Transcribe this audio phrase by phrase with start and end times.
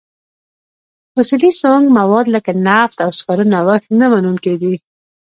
[1.13, 4.73] فسیلي سونګ مواد لکه نفت او سکاره نوښت نه منونکي دي.